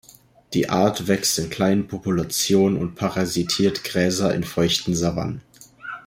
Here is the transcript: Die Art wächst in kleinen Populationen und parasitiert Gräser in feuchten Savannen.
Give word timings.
Die 0.55 0.67
Art 0.67 1.05
wächst 1.07 1.37
in 1.37 1.51
kleinen 1.51 1.87
Populationen 1.87 2.75
und 2.79 2.95
parasitiert 2.95 3.83
Gräser 3.83 4.33
in 4.33 4.43
feuchten 4.43 4.95
Savannen. 4.95 5.41